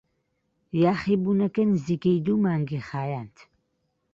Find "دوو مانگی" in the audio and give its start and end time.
2.25-2.85